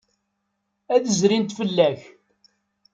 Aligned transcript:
Ad 0.95 1.01
d-zrint 1.03 1.55
fell-ak. 1.57 1.99